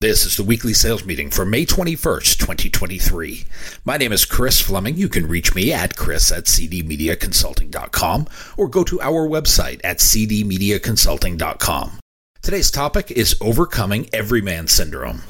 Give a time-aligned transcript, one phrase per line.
[0.00, 3.44] This is the weekly sales meeting for May 21st, 2023.
[3.84, 4.96] My name is Chris Fleming.
[4.96, 11.98] You can reach me at chris at cdmediaconsulting.com or go to our website at cdmediaconsulting.com.
[12.40, 15.22] Today's topic is overcoming everyman syndrome.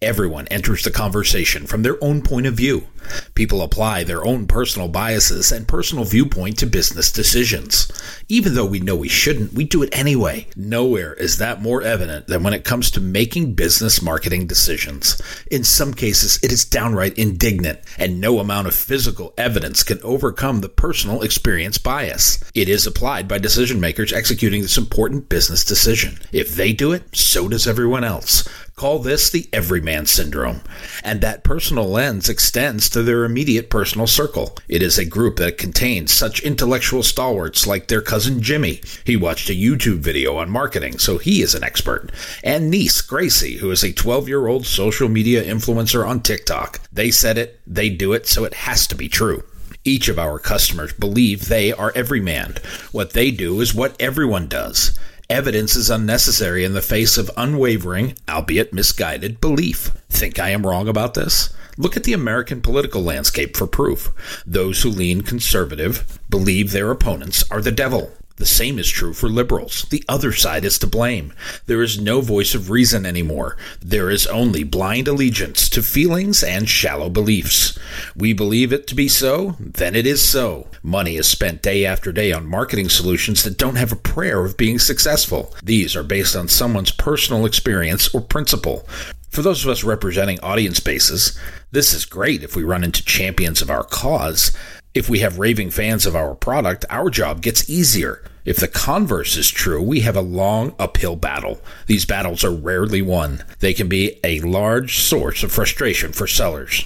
[0.00, 2.86] Everyone enters the conversation from their own point of view.
[3.34, 7.90] People apply their own personal biases and personal viewpoint to business decisions.
[8.28, 10.46] Even though we know we shouldn't, we do it anyway.
[10.56, 15.20] Nowhere is that more evident than when it comes to making business marketing decisions.
[15.50, 20.60] In some cases, it is downright indignant, and no amount of physical evidence can overcome
[20.60, 22.42] the personal experience bias.
[22.54, 26.18] It is applied by decision makers executing this important business decision.
[26.32, 28.48] If they do it, so does everyone else.
[28.76, 30.60] Call this the everyman syndrome.
[31.04, 34.56] And that personal lens extends to their immediate personal circle.
[34.66, 38.80] It is a group that contains such intellectual stalwarts like their cousin Jimmy.
[39.04, 42.10] He watched a YouTube video on marketing, so he is an expert.
[42.42, 46.80] And niece Gracie, who is a 12 year old social media influencer on TikTok.
[46.92, 49.44] They said it, they do it, so it has to be true.
[49.84, 52.56] Each of our customers believe they are everyman.
[52.90, 54.98] What they do is what everyone does.
[55.30, 59.90] Evidence is unnecessary in the face of unwavering, albeit misguided, belief.
[60.10, 61.48] Think I am wrong about this?
[61.78, 64.12] Look at the American political landscape for proof.
[64.46, 68.12] Those who lean conservative believe their opponents are the devil.
[68.36, 69.86] The same is true for liberals.
[69.90, 71.32] The other side is to blame.
[71.66, 73.56] There is no voice of reason anymore.
[73.80, 77.78] There is only blind allegiance to feelings and shallow beliefs.
[78.16, 80.66] We believe it to be so, then it is so.
[80.82, 84.56] Money is spent day after day on marketing solutions that don't have a prayer of
[84.56, 85.54] being successful.
[85.62, 88.84] These are based on someone's personal experience or principle.
[89.30, 91.38] For those of us representing audience bases,
[91.70, 94.52] this is great if we run into champions of our cause.
[94.94, 98.22] If we have raving fans of our product, our job gets easier.
[98.44, 101.60] If the converse is true, we have a long uphill battle.
[101.88, 103.42] These battles are rarely won.
[103.58, 106.84] They can be a large source of frustration for sellers.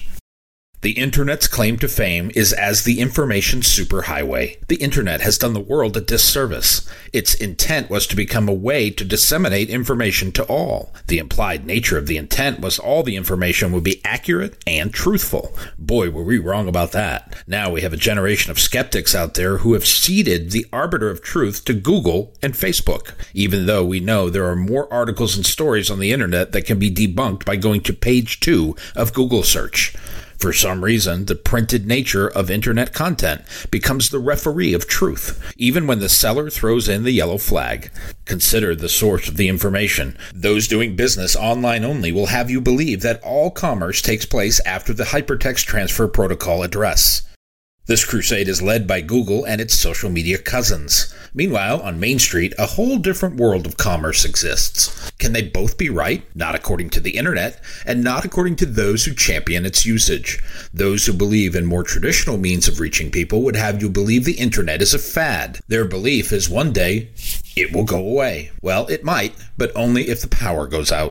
[0.80, 4.64] The Internet's claim to fame is as the information superhighway.
[4.68, 6.88] The Internet has done the world a disservice.
[7.12, 10.94] Its intent was to become a way to disseminate information to all.
[11.08, 15.52] The implied nature of the intent was all the information would be accurate and truthful.
[15.80, 17.34] Boy, were we wrong about that.
[17.48, 21.22] Now we have a generation of skeptics out there who have ceded the arbiter of
[21.22, 25.90] truth to Google and Facebook, even though we know there are more articles and stories
[25.90, 29.92] on the Internet that can be debunked by going to page two of Google search.
[30.38, 35.88] For some reason, the printed nature of internet content becomes the referee of truth, even
[35.88, 37.90] when the seller throws in the yellow flag.
[38.24, 40.16] Consider the source of the information.
[40.32, 44.92] Those doing business online only will have you believe that all commerce takes place after
[44.92, 47.27] the hypertext transfer protocol address.
[47.88, 51.14] This crusade is led by Google and its social media cousins.
[51.32, 55.10] Meanwhile, on Main Street, a whole different world of commerce exists.
[55.12, 56.22] Can they both be right?
[56.36, 60.38] Not according to the internet, and not according to those who champion its usage.
[60.70, 64.32] Those who believe in more traditional means of reaching people would have you believe the
[64.32, 65.60] internet is a fad.
[65.68, 67.08] Their belief is one day
[67.56, 68.50] it will go away.
[68.60, 71.08] Well, it might, but only if the power goes out.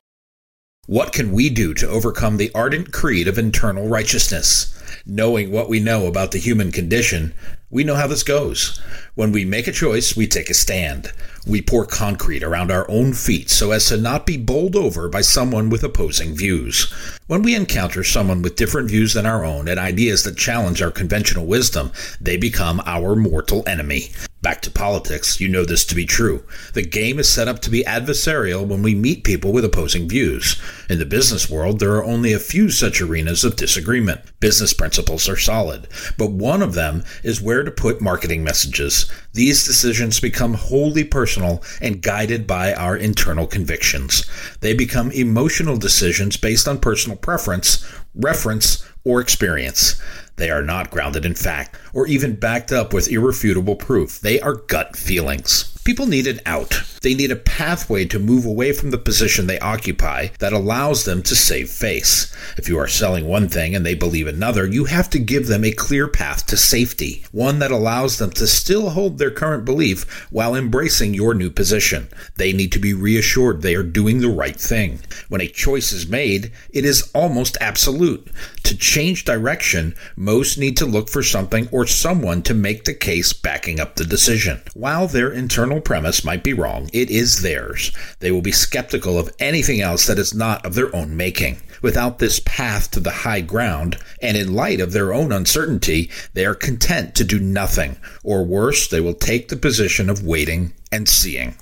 [0.85, 4.76] What can we do to overcome the ardent creed of internal righteousness?
[5.05, 7.33] Knowing what we know about the human condition,
[7.69, 8.79] we know how this goes.
[9.15, 11.11] When we make a choice, we take a stand.
[11.45, 15.21] We pour concrete around our own feet so as to not be bowled over by
[15.21, 16.91] someone with opposing views.
[17.27, 20.91] When we encounter someone with different views than our own and ideas that challenge our
[20.91, 24.11] conventional wisdom, they become our mortal enemy.
[24.39, 26.43] Back to politics, you know this to be true.
[26.73, 30.61] The game is set up to be adversarial when we meet people with opposing views.
[30.87, 34.21] In the business world, there are only a few such arenas of disagreement.
[34.39, 35.87] Business principles are solid,
[36.19, 39.11] but one of them is where to put marketing messages.
[39.33, 44.23] These decisions become wholly personal and guided by our internal convictions.
[44.61, 47.83] They become emotional decisions based on personal preference,
[48.13, 49.99] reference, or experience.
[50.35, 54.19] They are not grounded in fact or even backed up with irrefutable proof.
[54.19, 55.76] They are gut feelings.
[55.87, 56.83] People need an out.
[57.01, 61.21] They need a pathway to move away from the position they occupy that allows them
[61.23, 62.35] to save face.
[62.57, 65.63] If you are selling one thing and they believe another, you have to give them
[65.63, 70.27] a clear path to safety, one that allows them to still hold their current belief
[70.29, 72.09] while embracing your new position.
[72.35, 74.99] They need to be reassured they are doing the right thing.
[75.29, 78.27] When a choice is made, it is almost absolute.
[78.63, 83.31] To change direction, most need to look for something or someone to make the case
[83.31, 84.61] backing up the decision.
[84.73, 87.91] While their internal premise might be wrong, it is theirs.
[88.19, 91.61] They will be skeptical of anything else that is not of their own making.
[91.81, 96.45] Without this path to the high ground, and in light of their own uncertainty, they
[96.45, 101.07] are content to do nothing, or worse, they will take the position of waiting and
[101.07, 101.55] seeing.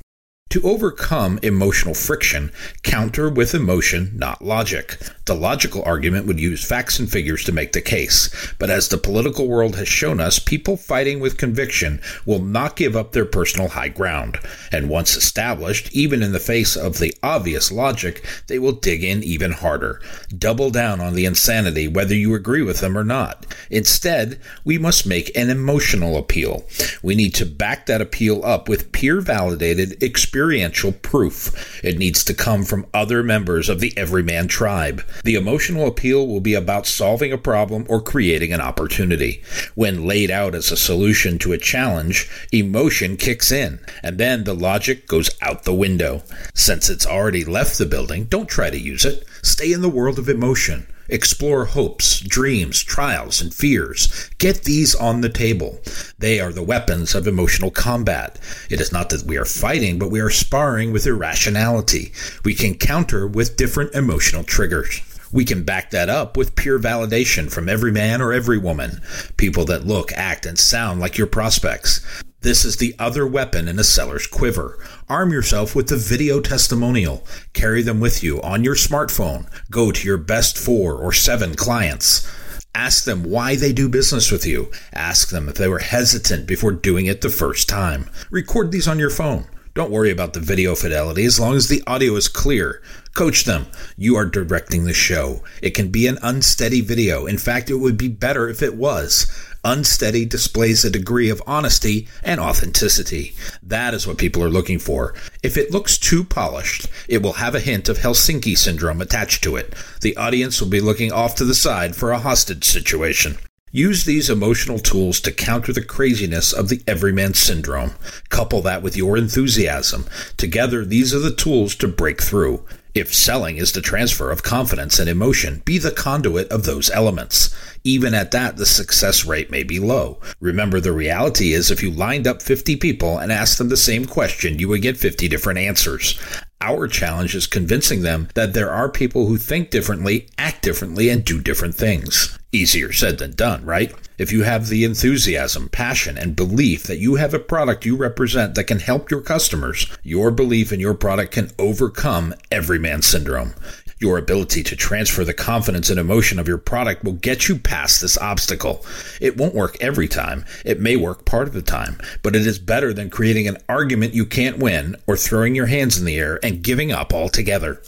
[0.55, 2.49] To overcome emotional friction,
[2.81, 4.97] counter with emotion, not logic.
[5.25, 8.97] The logical argument would use facts and figures to make the case, but as the
[8.97, 13.69] political world has shown us, people fighting with conviction will not give up their personal
[13.69, 14.37] high ground.
[14.71, 19.23] And once established, even in the face of the obvious logic, they will dig in
[19.23, 19.99] even harder.
[20.37, 23.45] Double down on the insanity whether you agree with them or not.
[23.69, 26.65] Instead, we must make an emotional appeal.
[27.01, 30.01] We need to back that appeal up with peer validated
[30.45, 31.83] experiential proof.
[31.83, 35.03] It needs to come from other members of the everyman tribe.
[35.23, 39.41] The emotional appeal will be about solving a problem or creating an opportunity.
[39.73, 44.53] When laid out as a solution to a challenge, emotion kicks in, and then the
[44.53, 46.21] logic goes out the window.
[46.53, 49.25] Since it's already left the building, don't try to use it.
[49.41, 50.85] Stay in the world of emotion.
[51.07, 54.29] Explore hopes, dreams, trials, and fears.
[54.37, 55.79] Get these on the table.
[56.17, 58.39] They are the weapons of emotional combat.
[58.69, 62.11] It is not that we are fighting, but we are sparring with irrationality.
[62.43, 65.01] We can counter with different emotional triggers.
[65.31, 69.01] We can back that up with peer validation from every man or every woman,
[69.37, 71.99] people that look, act, and sound like your prospects.
[72.45, 74.77] This is the other weapon in a seller's quiver.
[75.09, 77.25] Arm yourself with the video testimonial.
[77.53, 79.49] Carry them with you on your smartphone.
[79.71, 82.31] Go to your best four or seven clients.
[82.75, 84.69] Ask them why they do business with you.
[84.93, 88.11] Ask them if they were hesitant before doing it the first time.
[88.29, 89.47] Record these on your phone.
[89.73, 92.81] Don't worry about the video fidelity as long as the audio is clear.
[93.15, 93.65] Coach them.
[93.97, 95.43] You are directing the show.
[95.63, 97.25] It can be an unsteady video.
[97.25, 99.25] In fact, it would be better if it was.
[99.67, 103.33] Unsteady displays a degree of honesty and authenticity.
[103.63, 105.15] That is what people are looking for.
[105.41, 109.55] If it looks too polished, it will have a hint of Helsinki syndrome attached to
[109.55, 109.73] it.
[110.01, 113.39] The audience will be looking off to the side for a hostage situation.
[113.71, 117.95] Use these emotional tools to counter the craziness of the everyman syndrome.
[118.29, 120.05] Couple that with your enthusiasm.
[120.37, 122.63] Together, these are the tools to break through.
[122.95, 127.53] If selling is the transfer of confidence and emotion, be the conduit of those elements.
[127.83, 130.21] Even at that, the success rate may be low.
[130.39, 134.05] Remember, the reality is if you lined up 50 people and asked them the same
[134.05, 136.17] question, you would get 50 different answers.
[136.65, 141.23] Our challenge is convincing them that there are people who think differently, act differently, and
[141.23, 142.39] do different things.
[142.51, 143.93] Easier said than done, right?
[144.17, 148.55] If you have the enthusiasm, passion, and belief that you have a product you represent
[148.55, 153.53] that can help your customers, your belief in your product can overcome everyman syndrome.
[153.97, 158.01] Your ability to transfer the confidence and emotion of your product will get you past
[158.01, 158.85] this obstacle.
[159.21, 160.43] It won't work every time.
[160.65, 164.13] It may work part of the time, but it is better than creating an argument
[164.13, 167.81] you can't win or throwing your hands in the air and giving up altogether.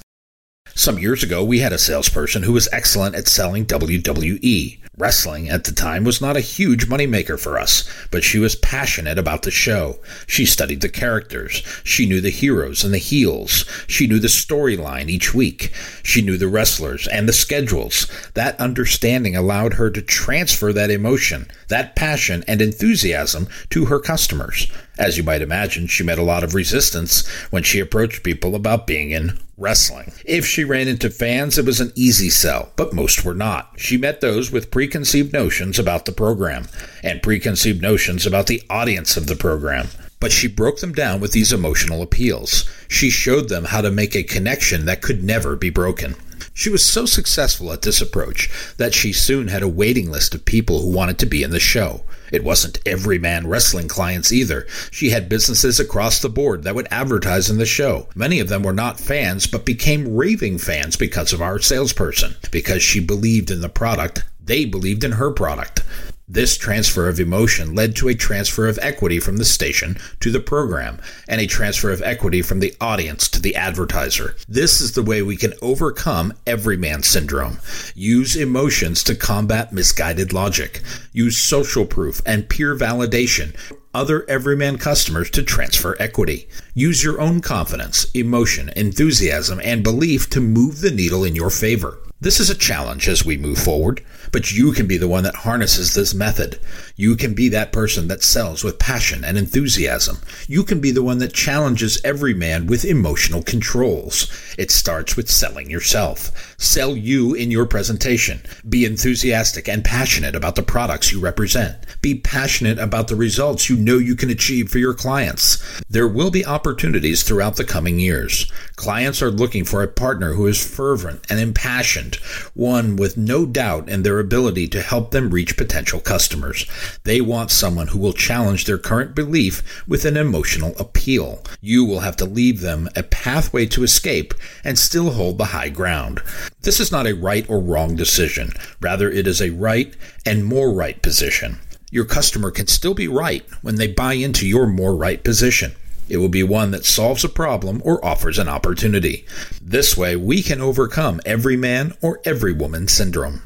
[0.77, 4.77] Some years ago, we had a salesperson who was excellent at selling WWE.
[4.95, 9.17] Wrestling at the time was not a huge moneymaker for us, but she was passionate
[9.17, 9.97] about the show.
[10.27, 11.63] She studied the characters.
[11.83, 13.65] She knew the heroes and the heels.
[13.87, 15.73] She knew the storyline each week.
[16.03, 18.05] She knew the wrestlers and the schedules.
[18.35, 24.71] That understanding allowed her to transfer that emotion, that passion and enthusiasm to her customers.
[24.99, 28.85] As you might imagine, she met a lot of resistance when she approached people about
[28.85, 30.13] being in wrestling.
[30.23, 33.71] If she ran into fans, it was an easy sell, but most were not.
[33.77, 36.67] She met those with preconceived notions about the program
[37.03, 39.87] and preconceived notions about the audience of the program.
[40.19, 42.69] But she broke them down with these emotional appeals.
[42.87, 46.15] She showed them how to make a connection that could never be broken.
[46.57, 50.43] She was so successful at this approach that she soon had a waiting list of
[50.43, 52.03] people who wanted to be in the show.
[52.31, 54.65] It wasn't everyman wrestling clients either.
[54.89, 58.09] She had businesses across the board that would advertise in the show.
[58.15, 62.35] Many of them were not fans, but became raving fans because of our salesperson.
[62.49, 65.83] Because she believed in the product, they believed in her product.
[66.29, 70.41] This transfer of emotion led to a transfer of equity from the station to the
[70.41, 74.35] program, and a transfer of equity from the audience to the advertiser.
[74.45, 77.59] This is the way we can overcome everyman syndrome.
[77.95, 80.81] Use emotions to combat misguided logic.
[81.13, 83.55] Use social proof and peer validation
[83.93, 86.47] other everyman customers to transfer equity.
[86.75, 91.97] Use your own confidence, emotion, enthusiasm, and belief to move the needle in your favor.
[92.19, 95.35] This is a challenge as we move forward, but you can be the one that
[95.35, 96.59] harnesses this method.
[96.95, 100.17] You can be that person that sells with passion and enthusiasm.
[100.47, 104.31] You can be the one that challenges every man with emotional controls.
[104.57, 106.55] It starts with selling yourself.
[106.57, 108.41] Sell you in your presentation.
[108.67, 111.77] Be enthusiastic and passionate about the products you represent.
[112.01, 115.63] Be passionate about the results you know you can achieve for your clients.
[115.87, 118.51] There will be opportunities throughout the coming years.
[118.75, 122.06] Clients are looking for a partner who is fervent and impassioned
[122.53, 126.65] one with no doubt in their ability to help them reach potential customers.
[127.03, 131.43] They want someone who will challenge their current belief with an emotional appeal.
[131.61, 134.33] You will have to leave them a pathway to escape
[134.63, 136.21] and still hold the high ground.
[136.61, 138.51] This is not a right or wrong decision.
[138.81, 139.95] Rather, it is a right
[140.25, 141.59] and more right position.
[141.89, 145.73] Your customer can still be right when they buy into your more right position.
[146.09, 149.25] It will be one that solves a problem or offers an opportunity.
[149.61, 153.41] This way, we can overcome every man or every woman syndrome.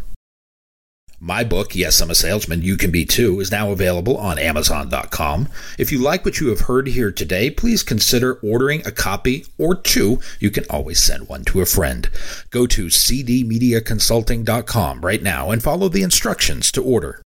[1.23, 5.49] My book, Yes, I'm a Salesman, You Can Be Too, is now available on Amazon.com.
[5.77, 9.75] If you like what you have heard here today, please consider ordering a copy or
[9.75, 10.19] two.
[10.39, 12.09] You can always send one to a friend.
[12.49, 17.21] Go to cdmediaconsulting.com right now and follow the instructions to order.